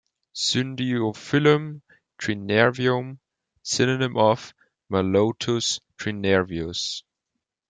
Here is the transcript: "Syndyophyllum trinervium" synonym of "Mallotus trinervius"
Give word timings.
"Syndyophyllum 0.33 1.83
trinervium" 2.19 3.19
synonym 3.61 4.17
of 4.17 4.51
"Mallotus 4.91 5.79
trinervius" 5.95 7.03